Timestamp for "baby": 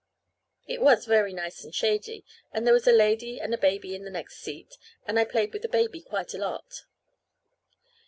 3.59-3.93, 5.69-6.01